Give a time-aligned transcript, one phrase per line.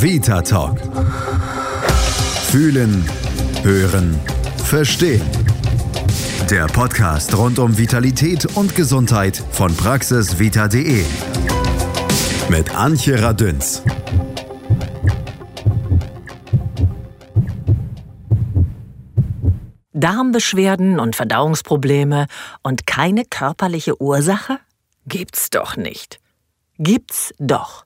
[0.00, 0.78] Vita Talk.
[2.50, 3.04] Fühlen,
[3.64, 4.16] hören,
[4.64, 5.28] verstehen.
[6.48, 11.04] Der Podcast rund um Vitalität und Gesundheit von praxisvita.de.
[12.48, 13.82] Mit Antje Radünz.
[19.92, 22.28] Darmbeschwerden und Verdauungsprobleme
[22.62, 24.60] und keine körperliche Ursache?
[25.06, 26.20] Gibt's doch nicht.
[26.78, 27.84] Gibt's doch.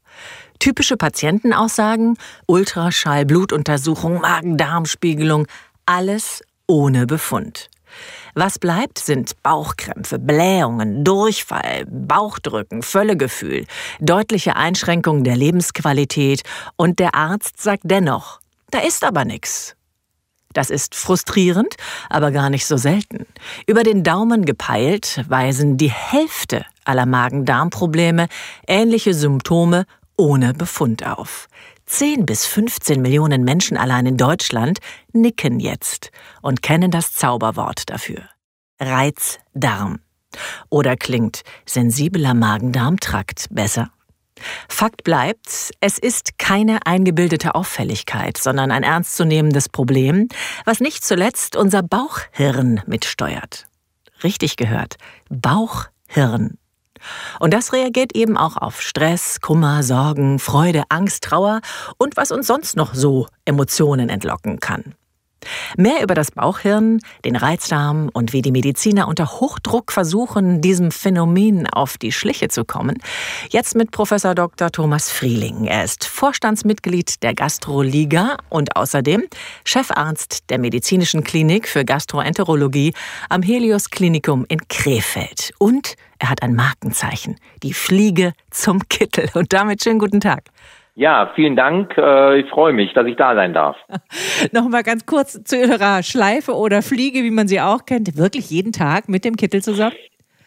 [0.63, 2.17] Typische Patientenaussagen,
[2.47, 5.48] Ultraschall, Blutuntersuchung, Magen-Darm-Spiegelung,
[5.87, 7.69] alles ohne Befund.
[8.37, 13.67] Was bleibt, sind Bauchkrämpfe, Blähungen, Durchfall, Bauchdrücken, Völlegefühl,
[13.98, 16.43] deutliche Einschränkungen der Lebensqualität
[16.77, 18.39] und der Arzt sagt dennoch,
[18.70, 19.75] da ist aber nichts.
[20.53, 21.75] Das ist frustrierend,
[22.09, 23.27] aber gar nicht so selten.
[23.67, 28.29] Über den Daumen gepeilt weisen die Hälfte aller Magen-Darm-Probleme
[28.69, 29.87] ähnliche Symptome
[30.23, 31.49] ohne Befund auf.
[31.87, 34.79] 10 bis 15 Millionen Menschen allein in Deutschland
[35.12, 38.23] nicken jetzt und kennen das Zauberwort dafür.
[38.79, 39.98] Reizdarm.
[40.70, 43.91] Oder klingt sensibler Magen-Darm-Trakt besser?
[44.69, 50.29] Fakt bleibt, es ist keine eingebildete Auffälligkeit, sondern ein ernstzunehmendes Problem,
[50.64, 53.67] was nicht zuletzt unser Bauchhirn mitsteuert.
[54.23, 54.98] Richtig gehört,
[55.31, 56.59] Bauchhirn.
[57.41, 61.61] Und das reagiert eben auch auf Stress, Kummer, Sorgen, Freude, Angst, Trauer
[61.98, 64.95] und was uns sonst noch so Emotionen entlocken kann.
[65.77, 71.67] Mehr über das Bauchhirn, den Reizdarm und wie die Mediziner unter Hochdruck versuchen, diesem Phänomen
[71.67, 72.98] auf die Schliche zu kommen.
[73.51, 74.70] Jetzt mit Professor Dr.
[74.70, 75.65] Thomas Frieling.
[75.65, 79.25] Er ist Vorstandsmitglied der Gastroliga und außerdem
[79.65, 82.95] Chefarzt der Medizinischen Klinik für Gastroenterologie
[83.29, 85.53] am Helios Klinikum in Krefeld.
[85.59, 89.29] Und er hat ein Markenzeichen, die Fliege zum Kittel.
[89.35, 90.45] Und damit schönen guten Tag.
[90.95, 91.97] Ja, vielen Dank.
[91.97, 93.77] Äh, ich freue mich, dass ich da sein darf.
[94.53, 98.17] Nochmal ganz kurz zu Ihrer Schleife oder Fliege, wie man sie auch kennt.
[98.17, 99.97] Wirklich jeden Tag mit dem Kittel zusammen?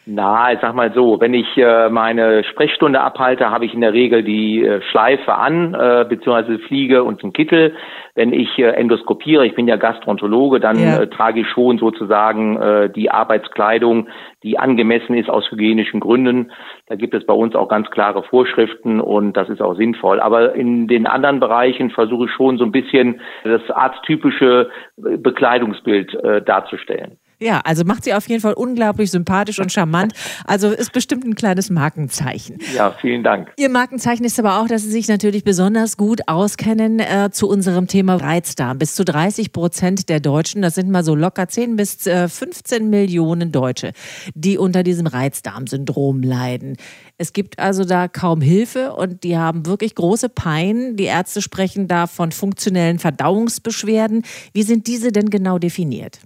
[0.08, 3.94] Na, ich sag mal so, wenn ich äh, meine Sprechstunde abhalte, habe ich in der
[3.94, 7.74] Regel die äh, Schleife an, äh, beziehungsweise Fliege und den Kittel.
[8.14, 11.02] Wenn ich äh, endoskopiere, ich bin ja Gastroenterologe, dann ja.
[11.02, 14.08] äh, trage ich schon sozusagen äh, die Arbeitskleidung,
[14.44, 16.52] die angemessen ist aus hygienischen Gründen.
[16.86, 20.20] Da gibt es bei uns auch ganz klare Vorschriften und das ist auch sinnvoll.
[20.20, 26.44] Aber in den anderen Bereichen versuche ich schon so ein bisschen das arzttypische Bekleidungsbild äh,
[26.44, 27.18] darzustellen.
[27.46, 30.14] Ja, also macht sie auf jeden Fall unglaublich sympathisch und charmant.
[30.46, 32.58] Also ist bestimmt ein kleines Markenzeichen.
[32.74, 33.54] Ja, vielen Dank.
[33.56, 37.86] Ihr Markenzeichen ist aber auch, dass Sie sich natürlich besonders gut auskennen äh, zu unserem
[37.86, 38.80] Thema Reizdarm.
[38.80, 42.90] Bis zu 30 Prozent der Deutschen, das sind mal so locker 10 bis äh, 15
[42.90, 43.92] Millionen Deutsche,
[44.34, 46.78] die unter diesem Reizdarmsyndrom leiden.
[47.20, 50.96] Es gibt also da kaum Hilfe und die haben wirklich große Pein.
[50.96, 54.24] Die Ärzte sprechen da von funktionellen Verdauungsbeschwerden.
[54.54, 56.22] Wie sind diese denn genau definiert?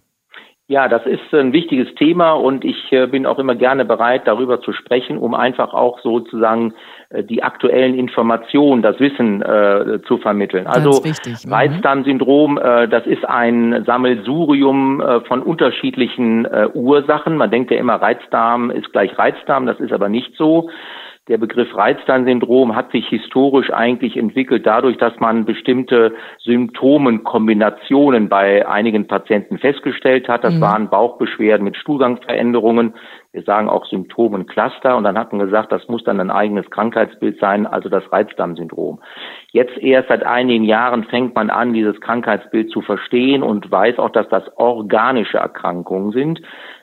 [0.70, 4.62] Ja, das ist ein wichtiges Thema und ich äh, bin auch immer gerne bereit, darüber
[4.62, 6.76] zu sprechen, um einfach auch sozusagen
[7.10, 10.68] äh, die aktuellen Informationen, das Wissen äh, zu vermitteln.
[10.68, 11.02] Also.
[11.04, 11.52] Mhm.
[11.52, 17.36] Reizdarmsyndrom, äh, das ist ein Sammelsurium äh, von unterschiedlichen äh, Ursachen.
[17.36, 20.70] Man denkt ja immer, Reizdarm ist gleich Reizdarm, das ist aber nicht so.
[21.30, 29.08] Der Begriff Reizdarmsyndrom hat sich historisch eigentlich entwickelt dadurch, dass man bestimmte Symptomenkombinationen bei einigen
[29.08, 30.44] Patienten festgestellt hat.
[30.44, 30.62] Das mhm.
[30.62, 32.96] waren Bauchbeschwerden mit Stuhlgangsveränderungen.
[33.32, 34.98] Wir sagen auch Symptomencluster.
[34.98, 39.00] Und dann hat man gesagt, das muss dann ein eigenes Krankheitsbild sein, also das Reizdarmsyndrom.
[39.52, 44.10] Jetzt erst seit einigen Jahren fängt man an, dieses Krankheitsbild zu verstehen und weiß auch,
[44.10, 46.42] dass das organische Erkrankungen sind.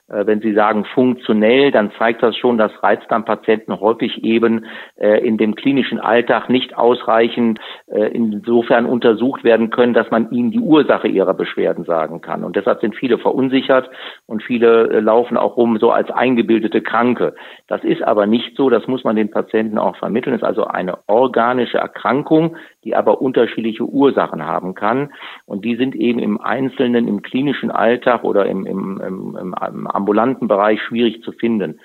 [0.08, 5.36] Äh, wenn Sie sagen funktionell, dann zeigt das schon, dass Reizdarmpatienten häufig eben äh, in
[5.36, 11.08] dem klinischen Alltag nicht ausreichend äh, insofern untersucht werden können, dass man ihnen die Ursache
[11.08, 12.44] ihrer Beschwerden sagen kann.
[12.44, 13.90] Und deshalb sind viele verunsichert
[14.26, 17.34] und viele laufen auch rum so als eingebildete Kranke.
[17.66, 20.34] Das ist aber nicht so, das muss man den Patienten auch vermitteln.
[20.34, 25.12] Es ist also eine organische Erkrankung, die aber unterschiedliche Ursachen haben kann.
[25.44, 30.48] Und die sind eben im Einzelnen, im klinischen Alltag oder im, im, im, im ambulanten
[30.48, 31.80] Bereich schwierig zu finden.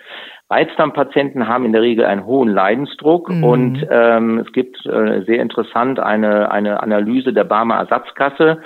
[0.49, 3.43] Reizdarmpatienten haben in der Regel einen hohen Leidensdruck mhm.
[3.43, 8.61] und ähm, es gibt äh, sehr interessant eine, eine Analyse der Barmer Ersatzkasse.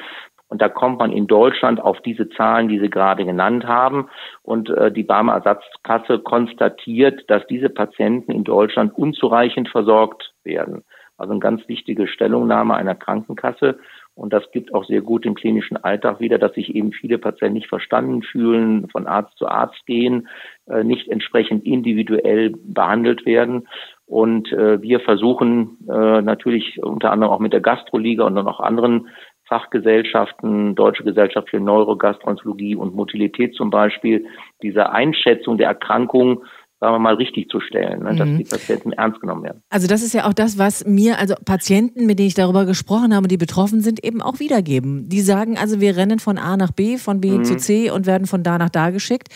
[0.48, 4.10] Und da kommt man in Deutschland auf diese Zahlen, die Sie gerade genannt haben.
[4.42, 10.84] Und äh, die Barmer Ersatzkasse konstatiert, dass diese Patienten in Deutschland unzureichend versorgt werden.
[11.18, 13.80] Also eine ganz wichtige Stellungnahme einer Krankenkasse.
[14.16, 17.56] Und das gibt auch sehr gut im klinischen Alltag wieder, dass sich eben viele Patienten
[17.56, 20.30] nicht verstanden fühlen, von Arzt zu Arzt gehen,
[20.68, 23.68] äh, nicht entsprechend individuell behandelt werden.
[24.08, 28.62] Und äh, wir versuchen äh, natürlich unter anderem auch mit der Gastroliga und dann auch
[28.62, 29.10] anderen
[29.48, 34.26] Fachgesellschaften, Deutsche Gesellschaft für Neurogastroenterologie und Motilität zum Beispiel,
[34.62, 36.44] diese Einschätzung der Erkrankung
[36.80, 38.38] sagen wir mal, richtig zu stellen, ne, dass mhm.
[38.38, 39.62] die Patienten ernst genommen werden.
[39.70, 43.16] Also das ist ja auch das, was mir, also Patienten, mit denen ich darüber gesprochen
[43.16, 45.08] habe, die betroffen sind, eben auch wiedergeben.
[45.08, 47.44] Die sagen also, wir rennen von A nach B, von B mhm.
[47.46, 49.30] zu C und werden von da nach da geschickt.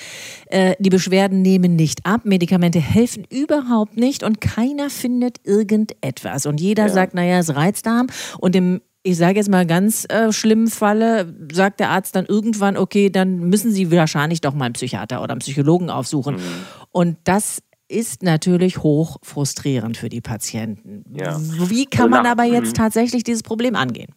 [0.47, 6.45] Äh, die Beschwerden nehmen nicht ab, Medikamente helfen überhaupt nicht und keiner findet irgendetwas.
[6.45, 6.89] Und jeder ja.
[6.89, 8.07] sagt, naja, es Reizdarm
[8.39, 12.77] und im ich sage jetzt mal ganz äh, schlimmen Falle, sagt der Arzt dann irgendwann,
[12.77, 16.35] okay, dann müssen Sie wahrscheinlich doch mal einen Psychiater oder einen Psychologen aufsuchen.
[16.35, 16.65] Mhm.
[16.91, 21.03] Und das ist natürlich hoch frustrierend für die Patienten.
[21.11, 21.37] Ja.
[21.39, 22.81] Wie kann man aber jetzt mhm.
[22.81, 24.13] tatsächlich dieses Problem angehen?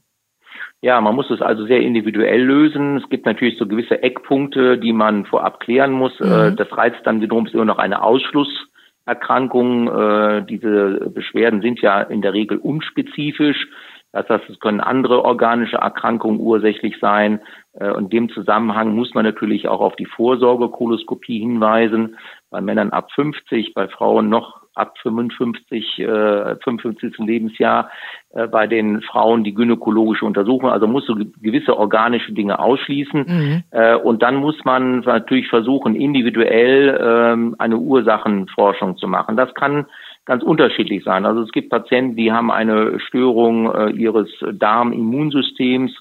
[0.82, 2.96] Ja, man muss es also sehr individuell lösen.
[2.96, 6.18] Es gibt natürlich so gewisse Eckpunkte, die man vorab klären muss.
[6.18, 6.26] Mhm.
[6.26, 9.86] Äh, das Reizdarmsyndrom ist immer noch eine Ausschlusserkrankung.
[9.86, 13.68] Äh, diese Beschwerden sind ja in der Regel unspezifisch.
[14.12, 17.40] Das heißt, es können andere organische Erkrankungen ursächlich sein.
[17.72, 22.16] Äh, in dem Zusammenhang muss man natürlich auch auf die Vorsorgekoloskopie hinweisen.
[22.50, 27.18] Bei Männern ab 50, bei Frauen noch ab 55, äh, 55.
[27.18, 27.90] Lebensjahr,
[28.30, 30.70] äh, bei den Frauen die gynäkologische Untersuchung.
[30.70, 33.24] Also muss so gewisse organische Dinge ausschließen.
[33.26, 33.62] Mhm.
[33.70, 39.36] Äh, und dann muss man natürlich versuchen, individuell äh, eine Ursachenforschung zu machen.
[39.36, 39.86] Das kann
[40.24, 41.26] ganz unterschiedlich sein.
[41.26, 45.92] Also es gibt Patienten, die haben eine Störung äh, ihres Darmimmunsystems,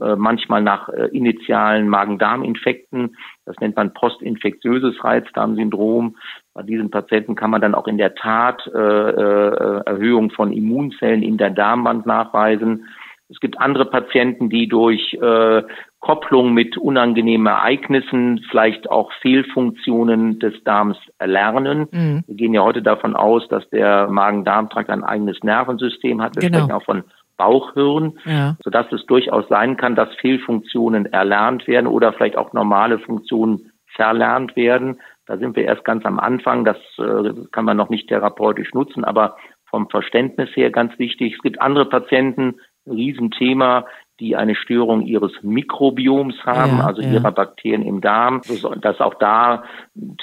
[0.00, 3.16] äh, manchmal nach äh, initialen Magen-Darm-Infekten.
[3.44, 6.16] Das nennt man postinfektiöses Reizdarmsyndrom.
[6.54, 11.22] Bei diesen Patienten kann man dann auch in der Tat äh, äh, Erhöhung von Immunzellen
[11.22, 12.86] in der Darmwand nachweisen.
[13.30, 15.62] Es gibt andere Patienten, die durch äh,
[16.00, 21.88] Kopplung mit unangenehmen Ereignissen vielleicht auch Fehlfunktionen des Darms erlernen.
[21.90, 22.24] Mhm.
[22.26, 26.36] Wir gehen ja heute davon aus, dass der Magen-Darm-Trakt ein eigenes Nervensystem hat.
[26.36, 26.58] Wir genau.
[26.58, 27.04] sprechen auch von
[27.36, 28.56] Bauchhirn, ja.
[28.62, 34.56] sodass es durchaus sein kann, dass Fehlfunktionen erlernt werden oder vielleicht auch normale Funktionen verlernt
[34.56, 35.00] werden.
[35.26, 36.64] Da sind wir erst ganz am Anfang.
[36.64, 39.36] Das äh, kann man noch nicht therapeutisch nutzen, aber
[39.66, 41.34] vom Verständnis her ganz wichtig.
[41.36, 42.54] Es gibt andere Patienten,
[42.90, 43.86] Riesenthema,
[44.20, 47.12] die eine Störung ihres Mikrobioms haben, ja, also ja.
[47.12, 48.40] ihrer Bakterien im Darm,
[48.80, 49.62] dass auch da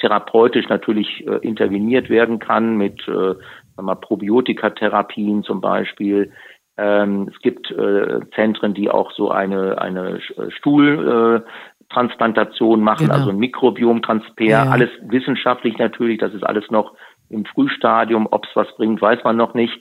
[0.00, 3.34] therapeutisch natürlich äh, interveniert werden kann mit äh,
[3.78, 6.30] wir, Probiotikatherapien zum Beispiel.
[6.78, 13.18] Ähm, es gibt äh, Zentren, die auch so eine, eine äh, Stuhltransplantation machen, genau.
[13.18, 14.64] also ein Mikrobiomtransfer, ja.
[14.64, 16.92] alles wissenschaftlich natürlich, das ist alles noch
[17.30, 19.80] im Frühstadium, ob es was bringt, weiß man noch nicht.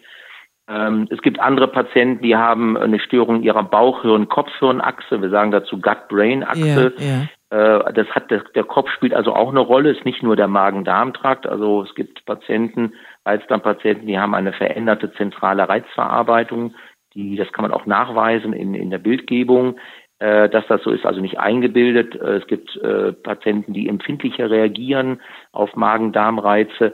[0.68, 5.22] Ähm, es gibt andere Patienten, die haben eine Störung ihrer Bauchhirn-Kopfhirnachse.
[5.22, 6.94] Wir sagen dazu Gut-Brain-Achse.
[6.98, 7.28] Ja,
[7.58, 7.88] ja.
[7.88, 9.92] äh, das hat der, der, Kopf spielt also auch eine Rolle.
[9.92, 11.46] Ist nicht nur der Magen-Darm-Trakt.
[11.46, 12.94] Also es gibt Patienten,
[13.26, 16.74] Reizdarmpatienten, die haben eine veränderte zentrale Reizverarbeitung.
[17.14, 19.78] Die, das kann man auch nachweisen in, in der Bildgebung.
[20.18, 22.16] Äh, dass das so ist, also nicht eingebildet.
[22.16, 25.20] Äh, es gibt äh, Patienten, die empfindlicher reagieren
[25.56, 26.94] auf Magen-Darm-Reize.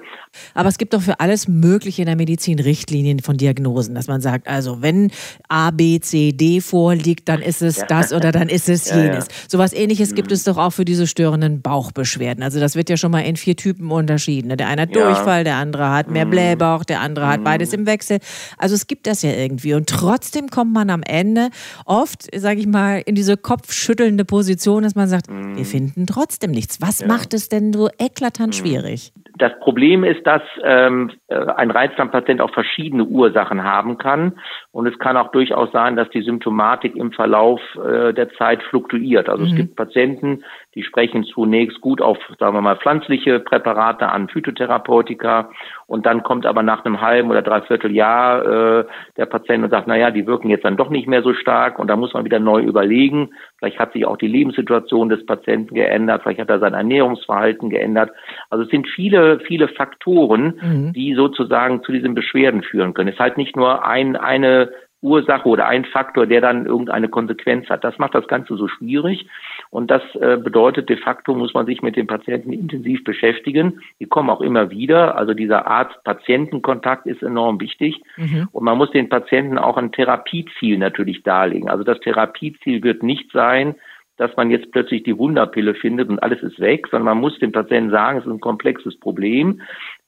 [0.53, 4.21] Aber es gibt doch für alles Mögliche in der Medizin Richtlinien von Diagnosen, dass man
[4.21, 5.11] sagt, also wenn
[5.49, 7.85] A, B, C, D vorliegt, dann ist es ja.
[7.85, 9.01] das oder dann ist es jenes.
[9.01, 9.25] Ja, ja.
[9.47, 10.15] Sowas ähnliches mhm.
[10.15, 12.43] gibt es doch auch für diese störenden Bauchbeschwerden.
[12.43, 14.55] Also das wird ja schon mal in vier Typen unterschieden.
[14.55, 16.29] Der eine hat Durchfall, der andere hat mehr mhm.
[16.29, 17.79] Blähbauch, der andere hat beides mhm.
[17.79, 18.19] im Wechsel.
[18.57, 19.73] Also es gibt das ja irgendwie.
[19.73, 21.49] Und trotzdem kommt man am Ende
[21.85, 26.79] oft, sage ich mal, in diese kopfschüttelnde Position, dass man sagt, wir finden trotzdem nichts.
[26.79, 28.53] Was macht es denn so eklatant mm.
[28.53, 29.11] schwierig?
[29.37, 34.39] Das Problem ist, dass ähm, äh, ein Reizdarmpatient auch verschiedene Ursachen haben kann.
[34.73, 39.27] Und es kann auch durchaus sein, dass die Symptomatik im Verlauf äh, der Zeit fluktuiert.
[39.27, 39.49] Also mhm.
[39.49, 45.49] es gibt Patienten, die sprechen zunächst gut auf, sagen wir mal, pflanzliche Präparate an, Phytotherapeutika.
[45.87, 48.85] Und dann kommt aber nach einem halben oder dreiviertel Jahr äh,
[49.17, 51.77] der Patient und sagt, na ja, die wirken jetzt dann doch nicht mehr so stark.
[51.77, 53.31] Und da muss man wieder neu überlegen.
[53.59, 56.23] Vielleicht hat sich auch die Lebenssituation des Patienten geändert.
[56.23, 58.11] Vielleicht hat er sein Ernährungsverhalten geändert.
[58.49, 60.93] Also es sind viele, viele Faktoren, mhm.
[60.93, 63.09] die sozusagen zu diesen Beschwerden führen können.
[63.09, 64.60] Es ist halt nicht nur ein, eine
[65.01, 67.83] Ursache oder ein Faktor, der dann irgendeine Konsequenz hat.
[67.83, 69.27] Das macht das Ganze so schwierig.
[69.69, 73.81] Und das äh, bedeutet, de facto muss man sich mit den Patienten intensiv beschäftigen.
[73.99, 75.17] Die kommen auch immer wieder.
[75.17, 78.01] Also dieser Arzt-Patienten-Kontakt ist enorm wichtig.
[78.17, 78.47] Mhm.
[78.51, 81.69] Und man muss den Patienten auch ein Therapieziel natürlich darlegen.
[81.69, 83.75] Also das Therapieziel wird nicht sein,
[84.21, 87.51] dass man jetzt plötzlich die Wunderpille findet und alles ist weg, sondern man muss dem
[87.51, 89.61] Patienten sagen, es ist ein komplexes Problem.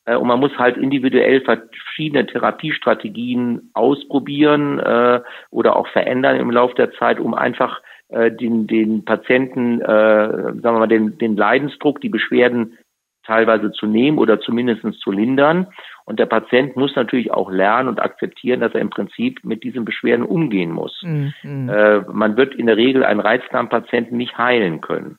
[0.06, 6.76] Äh, und man muss halt individuell verschiedene Therapiestrategien ausprobieren äh, oder auch verändern im Laufe
[6.76, 12.02] der Zeit, um einfach äh, den, den Patienten, äh, sagen wir mal, den, den Leidensdruck,
[12.02, 12.78] die Beschwerden
[13.26, 15.68] teilweise zu nehmen oder zumindest zu lindern.
[16.06, 19.86] Und der Patient muss natürlich auch lernen und akzeptieren, dass er im Prinzip mit diesen
[19.86, 21.02] Beschwerden umgehen muss.
[21.04, 21.70] Mhm.
[21.70, 25.18] Äh, man wird in der Regel einen Reizdarmpatienten nicht heilen können.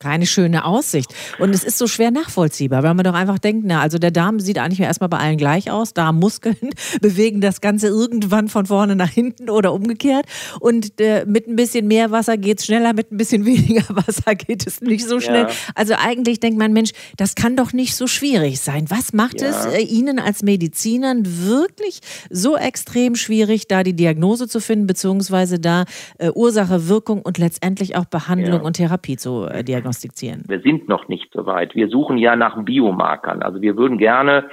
[0.00, 1.14] Keine schöne Aussicht.
[1.38, 4.40] Und es ist so schwer nachvollziehbar, weil man doch einfach denkt, na, also der Darm
[4.40, 5.94] sieht eigentlich erstmal bei allen gleich aus.
[5.94, 6.56] Darmmuskeln
[7.00, 10.26] bewegen das Ganze irgendwann von vorne nach hinten oder umgekehrt.
[10.58, 14.34] Und äh, mit ein bisschen mehr Wasser geht es schneller, mit ein bisschen weniger Wasser
[14.34, 15.44] geht es nicht so schnell.
[15.44, 15.54] Ja.
[15.74, 18.86] Also eigentlich denkt man, Mensch, das kann doch nicht so schwierig sein.
[18.90, 19.48] Was macht ja.
[19.48, 25.60] es äh, Ihnen als Medizinern wirklich so extrem schwierig, da die Diagnose zu finden, beziehungsweise
[25.60, 25.84] da
[26.18, 28.66] äh, Ursache, Wirkung und letztendlich auch Behandlung ja.
[28.66, 29.83] und Therapie zu äh, diagnostizieren?
[29.84, 30.44] Diagnostizieren?
[30.48, 31.74] Wir sind noch nicht so weit.
[31.74, 33.42] Wir suchen ja nach Biomarkern.
[33.42, 34.48] Also wir würden gerne,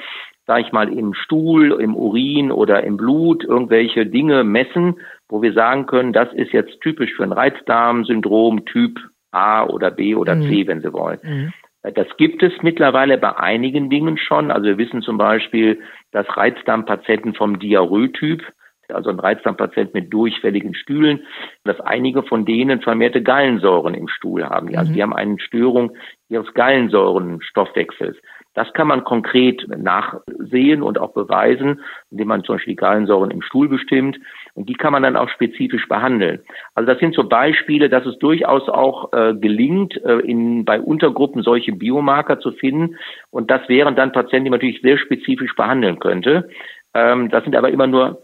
[0.46, 5.54] sage ich mal, im Stuhl, im Urin oder im Blut irgendwelche Dinge messen, wo wir
[5.54, 9.00] sagen können, das ist jetzt typisch für ein Reizdarmsyndrom Typ
[9.32, 10.50] A oder B oder mhm.
[10.50, 11.20] C, wenn Sie wollen.
[11.24, 11.54] Mhm.
[11.96, 14.52] Das gibt es mittlerweile bei einigen Dingen schon.
[14.52, 15.80] Also wir wissen zum Beispiel,
[16.12, 18.44] dass Reizdarmpatienten vom Diarrhoe-Typ
[18.94, 21.22] also ein Reizdarmpatient mit durchfälligen Stühlen,
[21.64, 24.76] dass einige von denen vermehrte Gallensäuren im Stuhl haben.
[24.76, 24.96] Also mhm.
[24.96, 25.92] die haben eine Störung
[26.30, 28.18] ihres Gallensäurenstoffwechsels.
[28.54, 33.42] Das kann man konkret nachsehen und auch beweisen, indem man zum Beispiel die Gallensäuren im
[33.42, 34.20] Stuhl bestimmt.
[34.56, 36.42] Und die kann man dann auch spezifisch behandeln.
[36.76, 41.44] Also das sind so Beispiele, dass es durchaus auch äh, gelingt, äh, in, bei Untergruppen
[41.44, 42.98] solche Biomarker zu finden.
[43.30, 46.50] Und das wären dann Patienten, die man natürlich sehr spezifisch behandeln könnte.
[46.94, 48.22] Ähm, das sind aber immer nur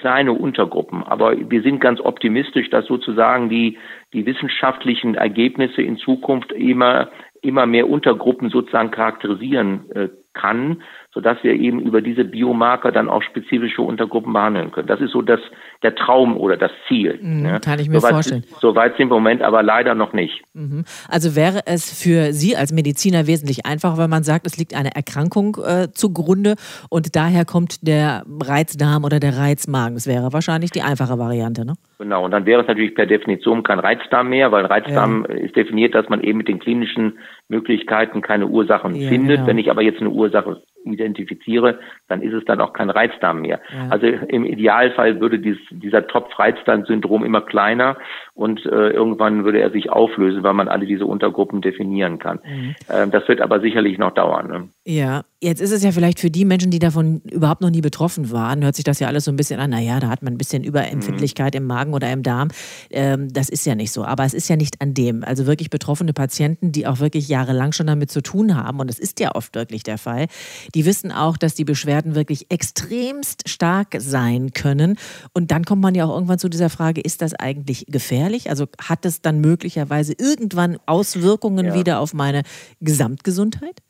[0.00, 1.02] kleine Untergruppen.
[1.02, 3.78] Aber wir sind ganz optimistisch, dass sozusagen die,
[4.14, 7.10] die wissenschaftlichen Ergebnisse in Zukunft immer,
[7.42, 10.82] immer mehr Untergruppen sozusagen charakterisieren äh, kann,
[11.12, 14.86] sodass wir eben über diese Biomarker dann auch spezifische Untergruppen behandeln können.
[14.86, 15.40] Das ist so das,
[15.82, 17.18] der Traum oder das Ziel.
[17.20, 17.60] Mhm, ne?
[17.60, 18.44] Kann ich mir Soweit, vorstellen.
[18.60, 20.42] Soweit sind wir im Moment aber leider noch nicht.
[20.54, 20.84] Mhm.
[21.08, 24.94] Also wäre es für Sie als Mediziner wesentlich einfacher, wenn man sagt, es liegt eine
[24.94, 26.54] Erkrankung äh, zugrunde
[26.88, 29.94] und daher kommt der Reizdarm oder der Reizmagen.
[29.94, 31.74] Das wäre wahrscheinlich die einfache Variante, ne?
[31.98, 35.34] Genau, und dann wäre es natürlich per Definition kein Reizdarm mehr, weil Reizdarm ja.
[35.34, 37.18] ist definiert, dass man eben mit den klinischen
[37.50, 39.36] Möglichkeiten keine Ursachen ja, findet.
[39.36, 39.48] Genau.
[39.48, 41.78] Wenn ich aber jetzt eine Ursache identifiziere,
[42.08, 43.60] dann ist es dann auch kein Reizdarm mehr.
[43.70, 43.88] Ja.
[43.90, 47.96] Also im Idealfall würde dies, dieser Topf-Reizdarm-Syndrom immer kleiner
[48.40, 52.38] und äh, irgendwann würde er sich auflösen, weil man alle diese Untergruppen definieren kann.
[52.42, 52.74] Mhm.
[52.88, 54.48] Ähm, das wird aber sicherlich noch dauern.
[54.48, 54.68] Ne?
[54.86, 58.32] Ja, jetzt ist es ja vielleicht für die Menschen, die davon überhaupt noch nie betroffen
[58.32, 60.38] waren, hört sich das ja alles so ein bisschen an, naja, da hat man ein
[60.38, 61.58] bisschen Überempfindlichkeit mhm.
[61.58, 62.48] im Magen oder im Darm.
[62.90, 64.06] Ähm, das ist ja nicht so.
[64.06, 65.22] Aber es ist ja nicht an dem.
[65.22, 68.98] Also wirklich betroffene Patienten, die auch wirklich jahrelang schon damit zu tun haben, und das
[68.98, 70.28] ist ja oft wirklich der Fall,
[70.74, 74.96] die wissen auch, dass die Beschwerden wirklich extremst stark sein können.
[75.34, 78.29] Und dann kommt man ja auch irgendwann zu dieser Frage, ist das eigentlich gefährlich?
[78.50, 81.74] Also hat es dann möglicherweise irgendwann Auswirkungen ja.
[81.74, 82.42] wieder auf meine
[82.80, 83.82] Gesamtgesundheit?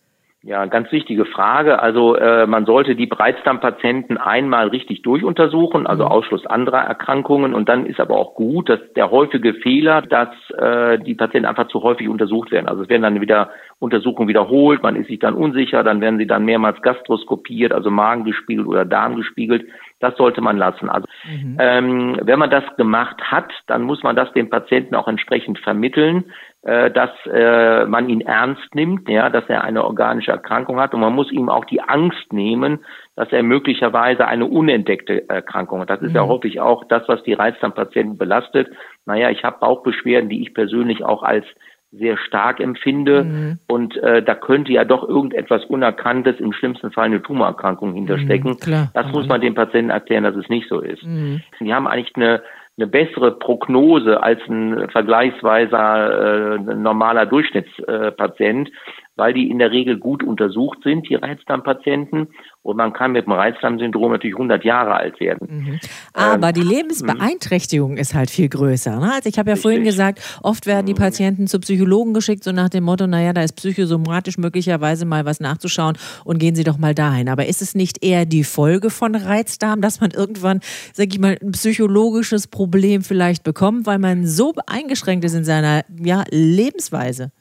[0.42, 1.80] Ja, ganz wichtige Frage.
[1.80, 6.10] Also äh, man sollte die Breitstamm-Patienten einmal richtig durchuntersuchen, also mhm.
[6.10, 7.52] Ausschluss anderer Erkrankungen.
[7.52, 11.68] Und dann ist aber auch gut, dass der häufige Fehler, dass äh, die Patienten einfach
[11.68, 12.68] zu häufig untersucht werden.
[12.68, 16.26] Also es werden dann wieder Untersuchungen wiederholt, man ist sich dann unsicher, dann werden sie
[16.26, 19.66] dann mehrmals gastroskopiert, also Magen gespiegelt oder Darm gespiegelt.
[20.00, 20.88] Das sollte man lassen.
[20.88, 21.56] Also mhm.
[21.60, 26.24] ähm, wenn man das gemacht hat, dann muss man das dem Patienten auch entsprechend vermitteln
[26.62, 31.00] äh, dass äh, man ihn ernst nimmt, ja, dass er eine organische Erkrankung hat und
[31.00, 32.80] man muss ihm auch die Angst nehmen,
[33.16, 35.88] dass er möglicherweise eine unentdeckte Erkrankung hat.
[35.88, 36.16] Das ist mhm.
[36.16, 38.68] ja häufig auch das, was die Reizdarmpatienten belastet.
[39.06, 41.46] Naja, ich habe Bauchbeschwerden, die ich persönlich auch als
[41.92, 43.58] sehr stark empfinde mhm.
[43.66, 48.56] und äh, da könnte ja doch irgendetwas Unerkanntes, im schlimmsten Fall eine Tumorerkrankung hinterstecken.
[48.64, 51.02] Mhm, das muss man dem Patienten erklären, dass es nicht so ist.
[51.04, 51.40] Mhm.
[51.60, 52.42] Die haben eigentlich eine
[52.80, 58.70] eine bessere Prognose als ein vergleichsweise äh, normaler Durchschnittspatient,
[59.16, 62.28] weil die in der Regel gut untersucht sind, die Reizdarmpatienten.
[62.62, 65.48] Und man kann mit dem Reizdarmsyndrom natürlich 100 Jahre alt werden.
[65.50, 65.80] Mhm.
[66.12, 68.98] Aber ähm, die Lebensbeeinträchtigung ist halt viel größer.
[68.98, 69.12] Ne?
[69.14, 69.62] Also ich habe ja richtig.
[69.62, 70.98] vorhin gesagt, oft werden die mhm.
[70.98, 75.40] Patienten zu Psychologen geschickt, so nach dem Motto, naja, da ist psychosomatisch möglicherweise mal was
[75.40, 77.28] nachzuschauen und gehen Sie doch mal dahin.
[77.28, 80.60] Aber ist es nicht eher die Folge von Reizdarm, dass man irgendwann,
[80.92, 85.84] sag ich mal, ein psychologisches Problem vielleicht bekommt, weil man so eingeschränkt ist in seiner
[85.98, 87.32] ja, Lebensweise?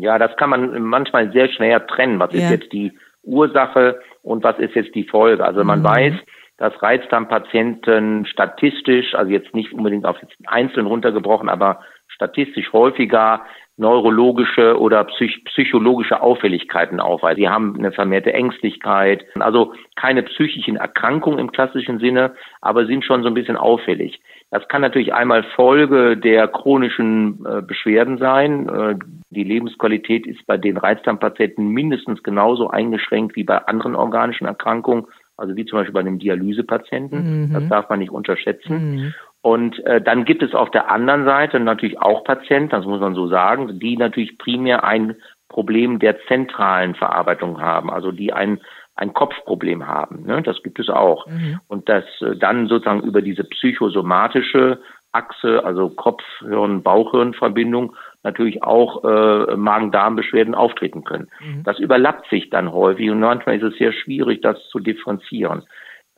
[0.00, 2.18] Ja, das kann man manchmal sehr schwer trennen.
[2.18, 2.40] Was ja.
[2.40, 5.44] ist jetzt die Ursache und was ist jetzt die Folge?
[5.44, 5.84] Also man mhm.
[5.84, 6.14] weiß,
[6.56, 13.42] dass Reizdarmpatienten statistisch, also jetzt nicht unbedingt auf einzeln runtergebrochen, aber statistisch häufiger
[13.78, 17.40] neurologische oder psych psychologische Auffälligkeiten aufweisen.
[17.40, 23.22] Sie haben eine vermehrte Ängstlichkeit, also keine psychischen Erkrankungen im klassischen Sinne, aber sind schon
[23.22, 24.20] so ein bisschen auffällig.
[24.50, 28.68] Das kann natürlich einmal Folge der chronischen äh, Beschwerden sein.
[28.68, 28.96] Äh,
[29.30, 35.06] die Lebensqualität ist bei den Reizdarmpatienten mindestens genauso eingeschränkt wie bei anderen organischen Erkrankungen,
[35.36, 37.48] also wie zum Beispiel bei einem Dialysepatienten.
[37.48, 37.52] Mhm.
[37.52, 38.96] Das darf man nicht unterschätzen.
[38.96, 39.14] Mhm.
[39.40, 43.14] Und äh, dann gibt es auf der anderen Seite natürlich auch Patienten, das muss man
[43.14, 45.16] so sagen, die natürlich primär ein
[45.48, 48.60] Problem der zentralen Verarbeitung haben, also die ein
[48.98, 50.26] ein Kopfproblem haben.
[50.26, 50.42] Ne?
[50.42, 51.28] Das gibt es auch.
[51.28, 51.60] Mhm.
[51.68, 54.80] Und das äh, dann sozusagen über diese psychosomatische
[55.12, 61.28] Achse, also Kopf-Hirn-Bauch-Hirn-Verbindung, natürlich auch äh, Magen-Darm-Beschwerden auftreten können.
[61.40, 61.62] Mhm.
[61.62, 65.62] Das überlappt sich dann häufig und manchmal ist es sehr schwierig, das zu differenzieren.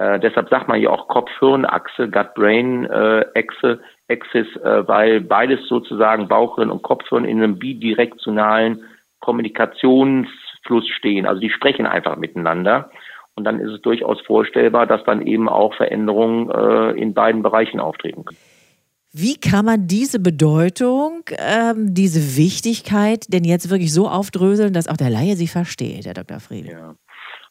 [0.00, 6.70] Äh, deshalb sagt man ja auch Kopf-Hirn-Achse, Gut-Brain-Achse, äh, Axis, äh, weil beides sozusagen Bauchhirn
[6.70, 8.82] und Kopfhirn in einem bidirektionalen
[9.20, 11.26] Kommunikationsfluss stehen.
[11.26, 12.90] Also die sprechen einfach miteinander.
[13.34, 17.78] Und dann ist es durchaus vorstellbar, dass dann eben auch Veränderungen äh, in beiden Bereichen
[17.78, 18.38] auftreten können.
[19.12, 24.96] Wie kann man diese Bedeutung, ähm, diese Wichtigkeit denn jetzt wirklich so aufdröseln, dass auch
[24.96, 26.40] der Laie sie versteht, Herr Dr.
[26.40, 26.70] Friede?
[26.70, 26.94] Ja.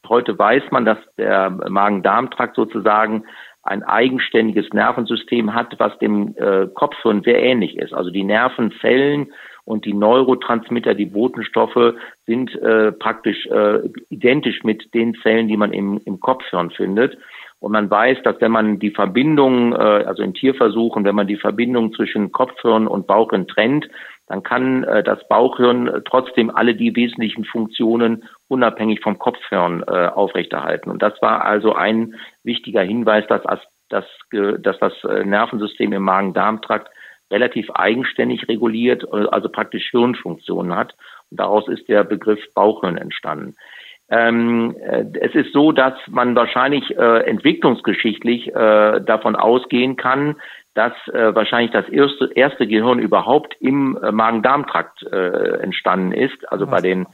[0.08, 3.24] Heute weiß man, dass der Magen-Darm-Trakt sozusagen
[3.62, 7.92] ein eigenständiges Nervensystem hat, was dem äh, Kopfhirn sehr ähnlich ist.
[7.92, 9.32] Also die Nervenzellen
[9.64, 11.94] und die Neurotransmitter, die Botenstoffe
[12.26, 17.18] sind äh, praktisch äh, identisch mit den Zellen, die man im, im Kopfhirn findet.
[17.60, 21.36] Und man weiß, dass wenn man die Verbindung, äh, also in Tierversuchen, wenn man die
[21.36, 23.88] Verbindung zwischen Kopfhirn und Bauchhirn trennt,
[24.30, 30.88] dann kann äh, das Bauchhirn trotzdem alle die wesentlichen Funktionen unabhängig vom Kopfhirn äh, aufrechterhalten.
[30.88, 33.42] Und das war also ein wichtiger Hinweis, dass,
[33.88, 36.90] dass, dass das äh, Nervensystem im Magen-Darm-Trakt
[37.32, 40.94] relativ eigenständig reguliert, äh, also praktisch Hirnfunktionen hat.
[41.32, 43.56] Und daraus ist der Begriff Bauchhirn entstanden.
[44.10, 50.36] Ähm, äh, es ist so, dass man wahrscheinlich äh, entwicklungsgeschichtlich äh, davon ausgehen kann,
[50.74, 56.66] dass äh, wahrscheinlich das erste, erste Gehirn überhaupt im äh, Magen-Darm-Trakt äh, entstanden ist, also
[56.66, 56.70] Was?
[56.70, 57.06] bei den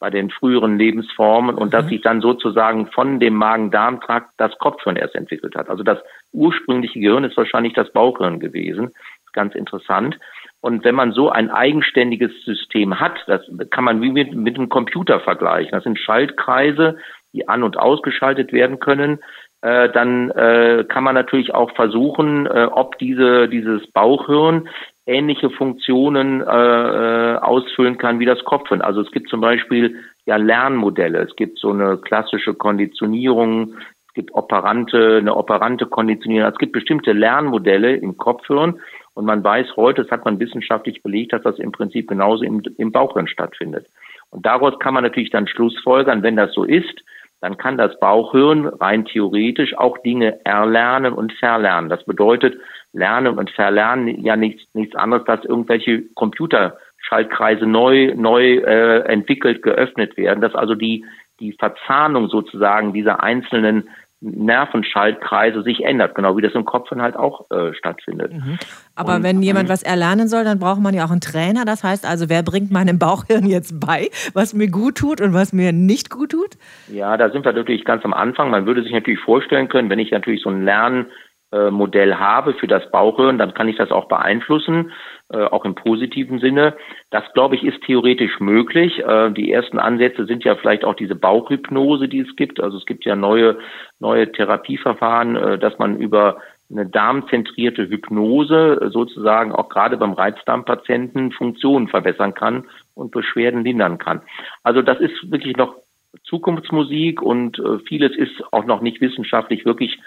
[0.00, 1.70] bei den früheren Lebensformen und mhm.
[1.70, 5.70] dass sich dann sozusagen von dem Magen-Darm-Trakt das Kopfhirn erst entwickelt hat.
[5.70, 5.98] Also das
[6.32, 8.90] ursprüngliche Gehirn ist wahrscheinlich das Bauchhirn gewesen.
[9.32, 10.18] Ganz interessant.
[10.60, 14.68] Und wenn man so ein eigenständiges System hat, das kann man wie mit, mit einem
[14.68, 15.72] Computer vergleichen.
[15.72, 16.98] Das sind Schaltkreise,
[17.32, 19.20] die an- und ausgeschaltet werden können.
[19.64, 24.68] Äh, dann äh, kann man natürlich auch versuchen, äh, ob diese, dieses Bauchhirn
[25.06, 28.82] ähnliche Funktionen äh, äh, ausfüllen kann wie das Kopfhirn.
[28.82, 29.96] Also es gibt zum Beispiel
[30.26, 31.20] ja Lernmodelle.
[31.20, 33.76] Es gibt so eine klassische Konditionierung.
[34.06, 36.52] Es gibt operante, eine operante Konditionierung.
[36.52, 38.80] Es gibt bestimmte Lernmodelle im Kopfhirn.
[39.14, 42.60] Und man weiß heute, das hat man wissenschaftlich belegt, dass das im Prinzip genauso im,
[42.76, 43.86] im Bauchhirn stattfindet.
[44.28, 47.02] Und daraus kann man natürlich dann Schlussfolgern, wenn das so ist,
[47.44, 51.90] dann kann das Bauchhirn rein theoretisch auch Dinge erlernen und verlernen.
[51.90, 52.56] Das bedeutet,
[52.94, 60.16] Lernen und Verlernen ja nichts, nichts anderes, dass irgendwelche Computerschaltkreise neu, neu äh, entwickelt, geöffnet
[60.16, 61.04] werden, dass also die,
[61.38, 63.90] die Verzahnung sozusagen dieser einzelnen
[64.24, 68.32] Nervenschaltkreise sich ändert, genau wie das im Kopf dann halt auch äh, stattfindet.
[68.32, 68.58] Mhm.
[68.94, 71.64] Aber und, wenn jemand ähm, was erlernen soll, dann braucht man ja auch einen Trainer.
[71.64, 75.52] Das heißt also, wer bringt meinem Bauchhirn jetzt bei, was mir gut tut und was
[75.52, 76.56] mir nicht gut tut?
[76.88, 78.50] Ja, da sind wir natürlich ganz am Anfang.
[78.50, 81.06] Man würde sich natürlich vorstellen können, wenn ich natürlich so ein Lernen
[81.52, 84.90] äh, habe für das Bauchhirn, dann kann ich das auch beeinflussen,
[85.30, 86.74] auch im positiven Sinne.
[87.10, 88.98] Das, glaube ich, ist theoretisch möglich.
[88.98, 92.60] Äh, die ersten Ansätze sind ja vielleicht auch diese Bauchhypnose, die es gibt.
[92.60, 93.58] Also es gibt ja neue,
[94.00, 96.38] neue Therapieverfahren, äh, dass man über
[96.70, 103.98] eine darmzentrierte Hypnose äh, sozusagen auch gerade beim Reizdarmpatienten Funktionen verbessern kann und Beschwerden lindern
[103.98, 104.22] kann.
[104.62, 105.76] Also das ist wirklich noch
[106.24, 110.00] Zukunftsmusik und äh, vieles ist auch noch nicht wissenschaftlich wirklich äh,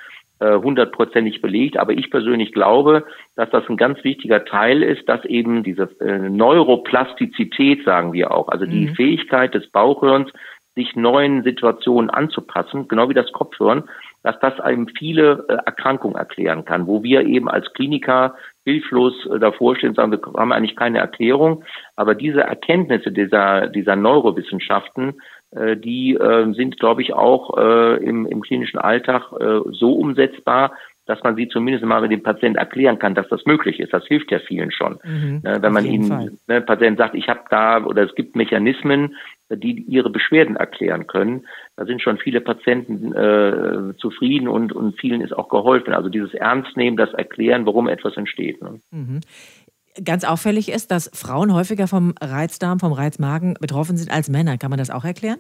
[0.46, 5.64] hundertprozentig belegt, aber ich persönlich glaube, dass das ein ganz wichtiger Teil ist, dass eben
[5.64, 8.96] diese äh, Neuroplastizität, sagen wir auch, also die mhm.
[8.96, 10.32] Fähigkeit des Bauchhirns,
[10.76, 13.86] sich neuen Situationen anzupassen, genau wie das Kopfhirn,
[14.22, 19.40] dass das einem viele äh, Erkrankungen erklären kann, wo wir eben als Kliniker hilflos äh,
[19.40, 21.64] davor stehen und sagen, wir haben eigentlich keine Erklärung,
[21.96, 25.14] aber diese Erkenntnisse dieser, dieser Neurowissenschaften äh,
[25.52, 30.74] die äh, sind, glaube ich, auch äh, im, im klinischen Alltag äh, so umsetzbar,
[31.08, 33.94] dass man sie zumindest mal mit dem Patienten erklären kann, dass das möglich ist.
[33.94, 35.00] Das hilft ja vielen schon.
[35.04, 39.16] Mhm, ne, wenn man ihnen, ne, Patient sagt, ich habe da oder es gibt Mechanismen,
[39.50, 45.22] die ihre Beschwerden erklären können, da sind schon viele Patienten äh, zufrieden und, und vielen
[45.22, 45.94] ist auch geholfen.
[45.94, 48.62] Also dieses Ernstnehmen, das Erklären, warum etwas entsteht.
[48.62, 48.82] Ne?
[48.92, 49.22] Mhm.
[50.04, 54.58] Ganz auffällig ist, dass Frauen häufiger vom Reizdarm, vom Reizmagen betroffen sind als Männer.
[54.58, 55.40] Kann man das auch erklären?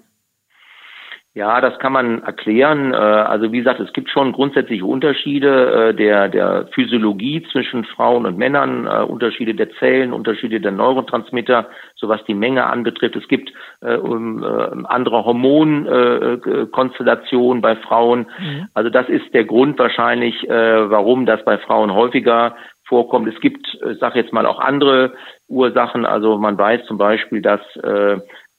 [1.37, 2.93] Ja, das kann man erklären.
[2.93, 8.25] Äh, also wie gesagt, es gibt schon grundsätzliche Unterschiede äh, der, der Physiologie zwischen Frauen
[8.25, 13.15] und Männern, äh, Unterschiede der Zellen, Unterschiede der Neurotransmitter, so was die Menge anbetrifft.
[13.15, 18.25] Es gibt andere Hormonkonstellationen bei Frauen.
[18.39, 18.69] Mhm.
[18.73, 22.55] Also das ist der Grund wahrscheinlich, warum das bei Frauen häufiger
[22.87, 23.27] vorkommt.
[23.27, 25.13] Es gibt, ich sage jetzt mal, auch andere
[25.47, 26.05] Ursachen.
[26.05, 27.61] Also man weiß zum Beispiel, dass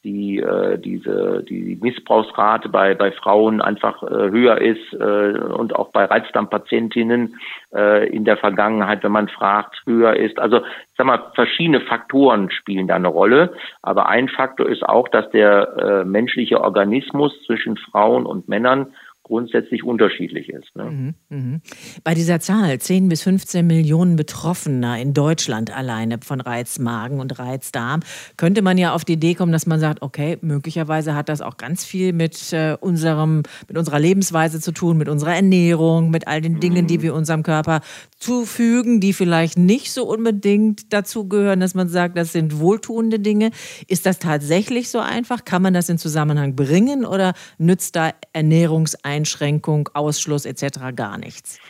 [0.04, 5.90] die äh, diese die Missbrauchsrate bei bei Frauen einfach äh, höher ist äh, und auch
[5.90, 7.38] bei Reizdarmpatientinnen
[7.74, 10.38] äh, in der Vergangenheit, wenn man fragt, höher ist.
[10.38, 15.08] Also ich sag mal, verschiedene Faktoren spielen da eine Rolle, aber ein Faktor ist auch,
[15.08, 18.94] dass der äh, menschliche Organismus zwischen Frauen und Männern
[19.28, 20.74] grundsätzlich unterschiedlich ist.
[20.74, 20.84] Ne?
[20.84, 21.60] Mhm, mh.
[22.02, 28.00] Bei dieser Zahl 10 bis 15 Millionen Betroffener in Deutschland alleine von Reizmagen und Reizdarm
[28.36, 31.58] könnte man ja auf die Idee kommen, dass man sagt, okay, möglicherweise hat das auch
[31.58, 36.40] ganz viel mit äh, unserem, mit unserer Lebensweise zu tun, mit unserer Ernährung, mit all
[36.40, 37.02] den Dingen, die mhm.
[37.02, 37.82] wir unserem Körper
[38.16, 43.50] zufügen, die vielleicht nicht so unbedingt dazu gehören, dass man sagt, das sind wohltuende Dinge.
[43.88, 45.44] Ist das tatsächlich so einfach?
[45.44, 50.94] Kann man das in Zusammenhang bringen oder nützt da Ernährungseinstellungen Einschränkung, Ausschluss etc.
[50.94, 51.60] gar nichts?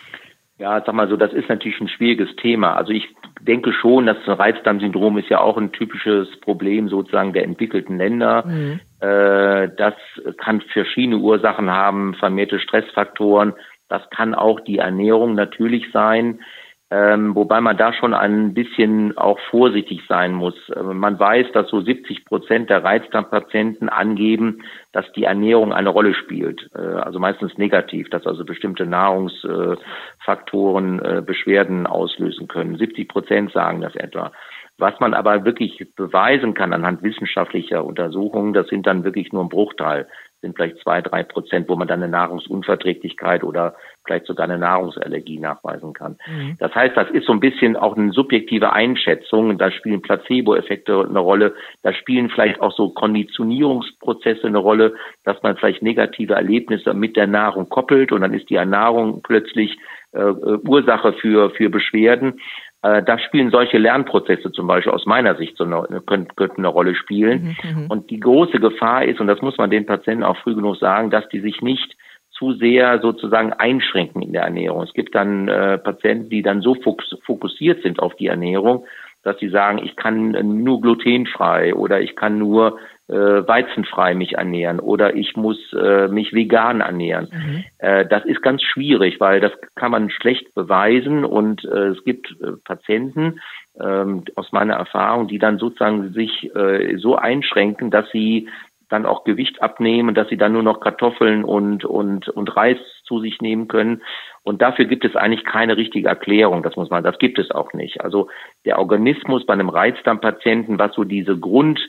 [0.58, 2.74] Ja, sag mal so, das ist natürlich ein schwieriges Thema.
[2.74, 3.08] Also ich
[3.40, 8.44] denke schon, das Reizdarmsyndrom ist ja auch ein typisches Problem sozusagen der entwickelten Länder.
[8.44, 8.80] Mhm.
[9.00, 9.94] Äh, das
[10.38, 13.54] kann verschiedene Ursachen haben, vermehrte Stressfaktoren.
[13.88, 16.40] Das kann auch die Ernährung natürlich sein.
[16.90, 20.54] Ähm, wobei man da schon ein bisschen auch vorsichtig sein muss.
[20.70, 26.14] Äh, man weiß, dass so 70 Prozent der Reizdarmpatienten angeben, dass die Ernährung eine Rolle
[26.14, 26.70] spielt.
[26.74, 32.78] Äh, also meistens negativ, dass also bestimmte Nahrungsfaktoren äh, Beschwerden auslösen können.
[32.78, 34.32] 70 Prozent sagen das etwa.
[34.78, 39.50] Was man aber wirklich beweisen kann anhand wissenschaftlicher Untersuchungen, das sind dann wirklich nur ein
[39.50, 40.06] Bruchteil
[40.40, 43.74] sind vielleicht zwei, drei Prozent, wo man dann eine Nahrungsunverträglichkeit oder
[44.04, 46.16] vielleicht sogar eine Nahrungsallergie nachweisen kann.
[46.26, 46.56] Mhm.
[46.58, 49.58] Das heißt, das ist so ein bisschen auch eine subjektive Einschätzung.
[49.58, 51.54] Da spielen Placebo-Effekte eine Rolle.
[51.82, 57.26] Da spielen vielleicht auch so Konditionierungsprozesse eine Rolle, dass man vielleicht negative Erlebnisse mit der
[57.26, 59.76] Nahrung koppelt und dann ist die Nahrung plötzlich
[60.12, 62.40] äh, äh Ursache für, für Beschwerden.
[62.82, 66.68] Äh, da spielen solche Lernprozesse zum Beispiel aus meiner Sicht so eine, können, könnten eine
[66.68, 67.56] Rolle spielen.
[67.62, 70.54] Mhm, mhm, und die große Gefahr ist, und das muss man den Patienten auch früh
[70.54, 71.96] genug sagen, dass die sich nicht
[72.30, 74.84] zu sehr sozusagen einschränken in der Ernährung.
[74.84, 78.86] Es gibt dann äh, Patienten, die dann so fokussiert sind auf die Ernährung,
[79.24, 80.30] dass sie sagen, ich kann
[80.62, 82.78] nur glutenfrei oder ich kann nur
[83.14, 87.28] weizenfrei mich ernähren oder ich muss äh, mich vegan ernähren.
[87.32, 87.64] Mhm.
[87.78, 92.30] Äh, das ist ganz schwierig, weil das kann man schlecht beweisen und äh, es gibt
[92.42, 93.40] äh, Patienten
[93.80, 98.48] ähm, aus meiner Erfahrung, die dann sozusagen sich äh, so einschränken, dass sie
[98.88, 103.20] dann auch Gewicht abnehmen, dass sie dann nur noch Kartoffeln und, und, und Reis zu
[103.20, 104.02] sich nehmen können.
[104.42, 106.62] Und dafür gibt es eigentlich keine richtige Erklärung.
[106.62, 108.00] Das muss man, das gibt es auch nicht.
[108.02, 108.28] Also
[108.64, 111.80] der Organismus bei einem Reizdarmpatienten, was so diese Grund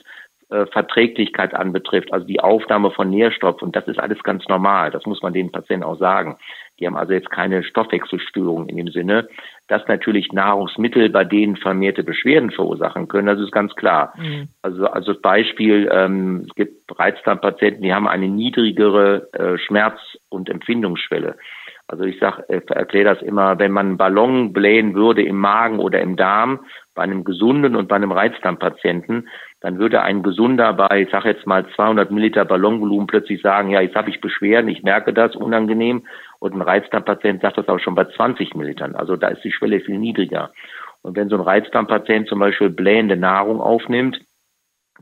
[0.50, 4.90] äh, Verträglichkeit anbetrifft, also die Aufnahme von Nährstoffen, das ist alles ganz normal.
[4.90, 6.38] Das muss man den Patienten auch sagen.
[6.78, 9.28] Die haben also jetzt keine Stoffwechselstörung in dem Sinne,
[9.68, 13.26] dass natürlich Nahrungsmittel bei denen vermehrte Beschwerden verursachen können.
[13.26, 14.14] Das ist ganz klar.
[14.16, 14.48] Mhm.
[14.62, 21.36] Also also Beispiel, ähm, es gibt Reizdarmpatienten, die haben eine niedrigere äh, Schmerz- und Empfindungsschwelle.
[21.90, 25.80] Also ich sag, äh, erkläre das immer, wenn man einen Ballon blähen würde im Magen
[25.80, 26.60] oder im Darm,
[27.00, 29.26] bei einem gesunden und bei einem Reizdarmpatienten,
[29.62, 33.80] dann würde ein Gesunder bei, ich sage jetzt mal 200 Milliliter Ballonvolumen plötzlich sagen, ja,
[33.80, 36.04] jetzt habe ich Beschwerden, ich merke das, unangenehm.
[36.40, 38.96] Und ein Reizdarmpatient sagt das aber schon bei 20 Millilitern.
[38.96, 40.52] Also da ist die Schwelle viel niedriger.
[41.00, 44.20] Und wenn so ein Reizdarmpatient zum Beispiel blähende Nahrung aufnimmt,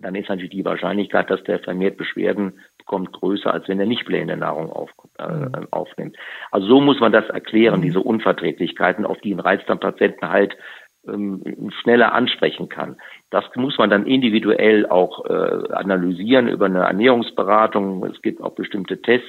[0.01, 4.05] dann ist natürlich die Wahrscheinlichkeit, dass der vermehrt Beschwerden bekommt, größer, als wenn er nicht
[4.05, 5.67] blähende Nahrung auf, äh, mhm.
[5.73, 6.17] aufnimmt.
[6.53, 7.83] Also so muss man das erklären, mhm.
[7.83, 10.57] diese Unverträglichkeiten, auf die ein Reizdarmpatienten halt
[11.07, 12.97] ähm, schneller ansprechen kann.
[13.31, 18.05] Das muss man dann individuell auch äh, analysieren über eine Ernährungsberatung.
[18.07, 19.29] Es gibt auch bestimmte Tests,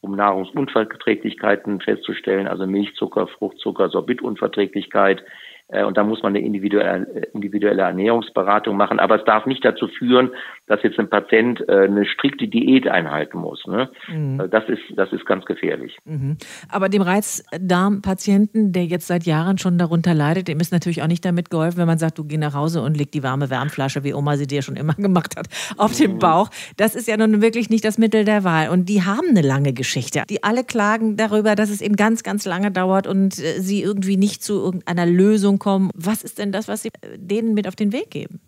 [0.00, 5.24] um Nahrungsunverträglichkeiten festzustellen, also Milchzucker, Fruchtzucker, Sorbitunverträglichkeit.
[5.68, 9.00] Äh, und da muss man eine individuelle, individuelle Ernährungsberatung machen.
[9.00, 10.30] Aber es darf nicht dazu führen,
[10.66, 13.64] dass jetzt ein Patient äh, eine strikte Diät einhalten muss.
[13.66, 13.90] Ne?
[14.08, 14.40] Mhm.
[14.40, 15.96] Äh, das, ist, das ist ganz gefährlich.
[16.04, 16.36] Mhm.
[16.68, 21.24] Aber dem Reizdarmpatienten, der jetzt seit Jahren schon darunter leidet, dem ist natürlich auch nicht
[21.24, 24.14] damit geholfen, wenn man sagt, du geh nach Hause und leg die warme Wärmflasche, wie
[24.14, 25.48] Oma sie dir schon immer gemacht hat,
[25.78, 26.02] auf mhm.
[26.02, 26.50] den Bauch.
[26.76, 28.68] Das ist ja nun wirklich nicht das Mittel der Wahl.
[28.68, 30.22] Und die haben eine lange Geschichte.
[30.28, 34.42] Die alle klagen darüber, dass es eben ganz, ganz lange dauert und sie irgendwie nicht
[34.42, 35.90] zu irgendeiner Lösung Lösung kommen.
[35.94, 38.40] Was ist denn das, was Sie denen mit auf den Weg geben?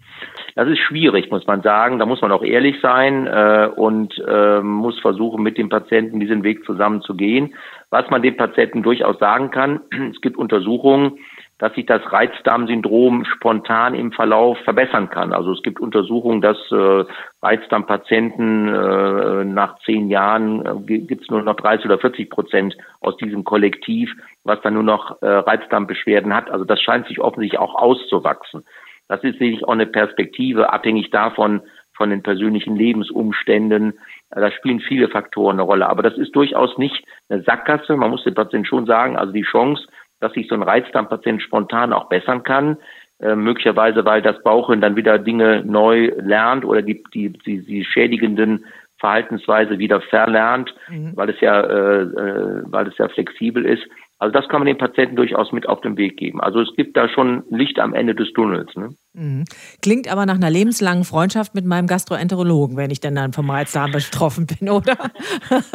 [0.54, 1.98] Das ist schwierig, muss man sagen.
[1.98, 6.42] Da muss man auch ehrlich sein äh, und äh, muss versuchen, mit dem Patienten diesen
[6.42, 7.54] Weg zusammen zu gehen.
[7.90, 11.18] Was man dem Patienten durchaus sagen kann, es gibt Untersuchungen,
[11.58, 15.32] dass sich das Reizdarmsyndrom spontan im Verlauf verbessern kann.
[15.32, 17.04] Also es gibt Untersuchungen, dass äh,
[17.42, 23.16] Reizdarmpatienten äh, nach zehn Jahren äh, gibt es nur noch 30 oder 40 Prozent aus
[23.16, 24.12] diesem Kollektiv,
[24.44, 26.50] was dann nur noch äh, Reizdarmbeschwerden hat.
[26.50, 28.64] Also das scheint sich offensichtlich auch auszuwachsen.
[29.08, 31.62] Das ist sicherlich auch eine Perspektive, abhängig davon,
[31.96, 33.94] von den persönlichen Lebensumständen.
[34.30, 35.88] Da spielen viele Faktoren eine Rolle.
[35.88, 37.96] Aber das ist durchaus nicht eine Sackgasse.
[37.96, 39.86] Man muss dem Patienten schon sagen, also die Chance,
[40.20, 42.78] dass sich so ein Reizdarmpatient spontan auch bessern kann.
[43.18, 47.84] Äh, möglicherweise, weil das Bauchhirn dann wieder Dinge neu lernt oder die, die, die, die
[47.84, 48.66] schädigenden
[48.98, 51.12] Verhaltensweise wieder verlernt, mhm.
[51.16, 53.82] weil es ja, äh, äh, weil es ja flexibel ist.
[54.18, 56.40] Also das kann man den Patienten durchaus mit auf den Weg geben.
[56.40, 58.74] Also es gibt da schon Licht am Ende des Tunnels.
[58.74, 58.94] Ne?
[59.12, 59.44] Mhm.
[59.82, 63.92] Klingt aber nach einer lebenslangen Freundschaft mit meinem Gastroenterologen, wenn ich denn dann vom Reizdarm
[63.92, 64.96] betroffen bin, oder?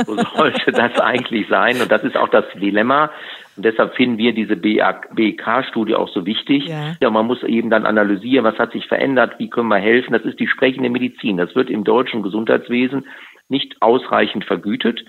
[0.06, 1.82] So sollte das eigentlich sein.
[1.82, 3.12] Und das ist auch das Dilemma.
[3.56, 6.66] Und deshalb finden wir diese BEK-Studie auch so wichtig.
[6.68, 6.96] Ja.
[7.00, 10.14] ja, man muss eben dann analysieren, was hat sich verändert, wie können wir helfen.
[10.14, 11.38] Das ist die sprechende Medizin.
[11.38, 13.06] Das wird im deutschen Gesundheitswesen
[13.50, 15.06] nicht ausreichend vergütet,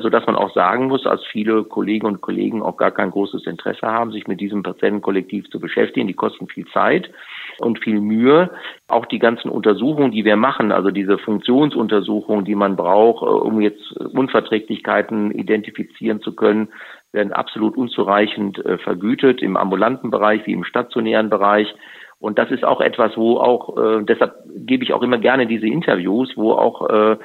[0.00, 3.46] so dass man auch sagen muss, dass viele Kolleginnen und Kollegen auch gar kein großes
[3.46, 6.06] Interesse haben, sich mit diesem Patientenkollektiv zu beschäftigen.
[6.06, 7.10] Die kosten viel Zeit
[7.58, 8.50] und viel Mühe.
[8.88, 13.60] Auch die ganzen Untersuchungen, die wir machen, also diese Funktionsuntersuchungen, die man braucht, äh, um
[13.60, 16.68] jetzt Unverträglichkeiten identifizieren zu können,
[17.12, 21.74] werden absolut unzureichend äh, vergütet im ambulanten Bereich wie im stationären Bereich.
[22.20, 25.66] Und das ist auch etwas, wo auch, äh, deshalb gebe ich auch immer gerne diese
[25.66, 27.16] Interviews, wo auch äh,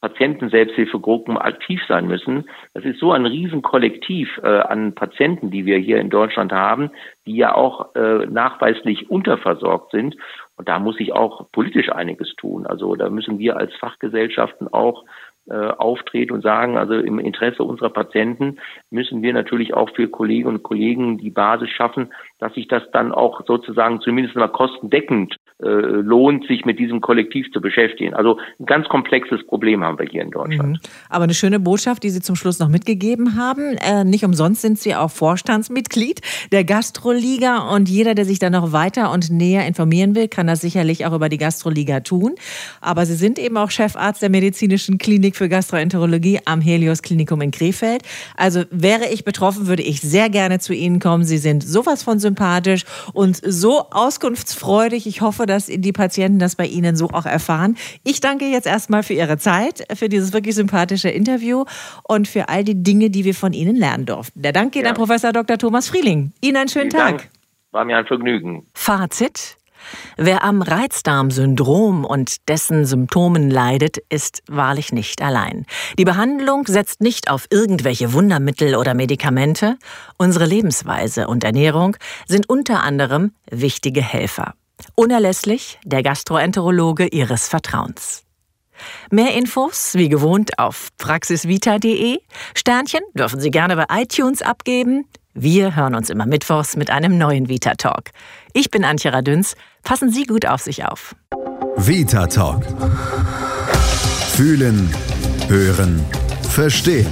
[0.00, 2.48] Patienten-Selbsthilfegruppen aktiv sein müssen.
[2.74, 6.90] Das ist so ein Riesenkollektiv äh, an Patienten, die wir hier in Deutschland haben,
[7.26, 10.16] die ja auch äh, nachweislich unterversorgt sind.
[10.56, 12.66] Und da muss sich auch politisch einiges tun.
[12.66, 15.04] Also da müssen wir als Fachgesellschaften auch
[15.50, 18.58] äh, auftreten und sagen, also im Interesse unserer Patienten
[18.90, 23.12] müssen wir natürlich auch für Kolleginnen und Kollegen die Basis schaffen, dass sich das dann
[23.12, 28.14] auch sozusagen zumindest mal kostendeckend lohnt, sich mit diesem Kollektiv zu beschäftigen.
[28.14, 30.74] Also ein ganz komplexes Problem haben wir hier in Deutschland.
[30.74, 30.78] Mhm.
[31.08, 33.76] Aber eine schöne Botschaft, die Sie zum Schluss noch mitgegeben haben.
[33.78, 36.20] Äh, nicht umsonst sind Sie auch Vorstandsmitglied
[36.52, 40.60] der Gastroliga und jeder, der sich da noch weiter und näher informieren will, kann das
[40.60, 42.36] sicherlich auch über die Gastroliga tun.
[42.80, 47.50] Aber Sie sind eben auch Chefarzt der medizinischen Klinik für Gastroenterologie am Helios Klinikum in
[47.50, 48.02] Krefeld.
[48.36, 51.24] Also wäre ich betroffen, würde ich sehr gerne zu Ihnen kommen.
[51.24, 55.08] Sie sind sowas von sympathisch und so auskunftsfreudig.
[55.08, 57.76] Ich hoffe, dass die Patienten das bei Ihnen so auch erfahren.
[58.04, 61.64] Ich danke jetzt erstmal für Ihre Zeit, für dieses wirklich sympathische Interview
[62.04, 64.42] und für all die Dinge, die wir von Ihnen lernen durften.
[64.42, 64.90] Der Dank geht ja.
[64.90, 65.58] an Professor Dr.
[65.58, 66.32] Thomas Frieling.
[66.40, 67.18] Ihnen einen schönen Vielen Tag.
[67.18, 67.30] Dank.
[67.72, 68.66] War mir ein Vergnügen.
[68.74, 69.58] Fazit.
[70.16, 75.66] Wer am Reizdarmsyndrom und dessen Symptomen leidet, ist wahrlich nicht allein.
[75.98, 79.76] Die Behandlung setzt nicht auf irgendwelche Wundermittel oder Medikamente.
[80.16, 84.54] Unsere Lebensweise und Ernährung sind unter anderem wichtige Helfer.
[84.94, 88.24] Unerlässlich der Gastroenterologe Ihres Vertrauens.
[89.10, 92.18] Mehr Infos wie gewohnt auf praxisvita.de.
[92.54, 95.04] Sternchen dürfen Sie gerne bei iTunes abgeben.
[95.34, 98.10] Wir hören uns immer mittwochs mit einem neuen Vita Talk.
[98.52, 99.54] Ich bin Antje Radüns.
[99.84, 101.14] Passen Sie gut auf sich auf.
[101.76, 102.64] Vita Talk.
[104.32, 104.92] Fühlen,
[105.48, 106.04] hören,
[106.50, 107.06] verstehen.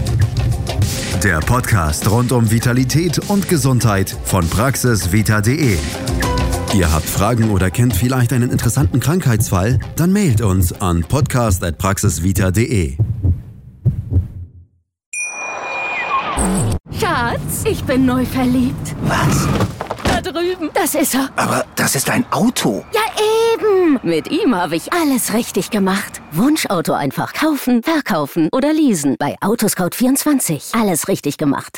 [1.22, 5.78] Der Podcast rund um Vitalität und Gesundheit von praxisvita.de.
[6.74, 9.78] Ihr habt Fragen oder kennt vielleicht einen interessanten Krankheitsfall?
[9.96, 12.96] Dann mailt uns an podcast.praxisvita.de.
[17.00, 18.94] Schatz, ich bin neu verliebt.
[19.02, 19.48] Was?
[20.04, 20.70] Da drüben.
[20.74, 21.30] Das ist er.
[21.36, 22.84] Aber das ist ein Auto.
[22.92, 23.00] Ja,
[23.54, 23.98] eben.
[24.02, 26.20] Mit ihm habe ich alles richtig gemacht.
[26.32, 29.16] Wunschauto einfach kaufen, verkaufen oder leasen.
[29.18, 30.78] Bei Autoscout24.
[30.78, 31.74] Alles richtig gemacht.